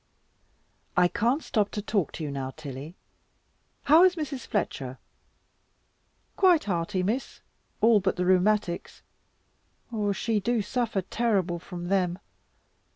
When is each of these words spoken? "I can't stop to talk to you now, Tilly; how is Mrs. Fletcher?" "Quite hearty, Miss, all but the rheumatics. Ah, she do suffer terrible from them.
"I 0.97 1.07
can't 1.07 1.43
stop 1.43 1.69
to 1.73 1.81
talk 1.83 2.11
to 2.13 2.23
you 2.23 2.31
now, 2.31 2.49
Tilly; 2.57 2.95
how 3.83 4.03
is 4.03 4.15
Mrs. 4.15 4.47
Fletcher?" 4.47 4.97
"Quite 6.35 6.63
hearty, 6.63 7.03
Miss, 7.03 7.41
all 7.81 7.99
but 7.99 8.15
the 8.15 8.25
rheumatics. 8.25 9.03
Ah, 9.93 10.11
she 10.11 10.39
do 10.39 10.63
suffer 10.63 11.03
terrible 11.03 11.59
from 11.59 11.89
them. 11.89 12.17